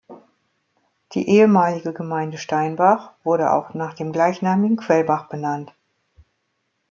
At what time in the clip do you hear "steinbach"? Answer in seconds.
2.39-3.11